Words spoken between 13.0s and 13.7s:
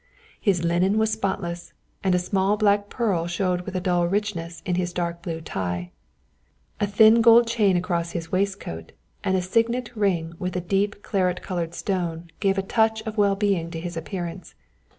of well being